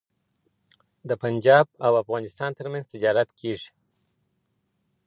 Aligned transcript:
د 1.09 1.11
پنجاب 1.23 1.67
او 1.85 1.93
افغانستان 2.03 2.51
ترمنځ 2.59 2.83
تجارت 2.93 3.29
کیږي. 3.39 3.69